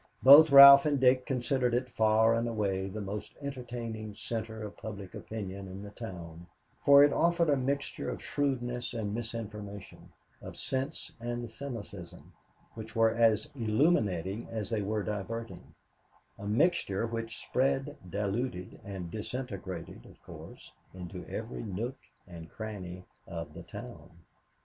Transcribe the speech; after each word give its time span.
Both 0.23 0.49
Ralph 0.49 0.87
and 0.87 0.99
Dick 0.99 1.27
considered 1.27 1.75
it 1.75 1.87
far 1.87 2.33
and 2.33 2.47
away 2.47 2.87
the 2.89 2.99
most 3.01 3.35
entertaining 3.39 4.15
center 4.15 4.63
of 4.65 4.75
public 4.75 5.13
opinion 5.13 5.67
in 5.67 5.83
the 5.83 5.91
town, 5.91 6.47
for 6.83 7.03
it 7.03 7.13
offered 7.13 7.51
a 7.51 7.55
mixture 7.55 8.09
of 8.09 8.19
shrewdness 8.19 8.95
and 8.95 9.13
misinformation, 9.13 10.11
of 10.41 10.57
sense 10.57 11.11
and 11.19 11.47
cynicism, 11.47 12.33
which 12.73 12.95
were 12.95 13.13
as 13.13 13.47
illuminating 13.53 14.47
as 14.49 14.71
they 14.71 14.81
were 14.81 15.03
diverting 15.03 15.75
a 16.39 16.47
mixture 16.47 17.05
which 17.05 17.37
spread, 17.37 17.95
diluted 18.09 18.81
and 18.83 19.11
disintegrated, 19.11 20.07
of 20.07 20.19
course, 20.23 20.73
into 20.95 21.27
every 21.27 21.61
nook 21.61 21.97
and 22.27 22.49
cranny 22.49 23.05
of 23.27 23.53
the 23.53 23.61
town. 23.61 24.09